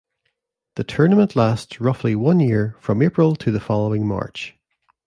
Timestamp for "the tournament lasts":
0.77-1.79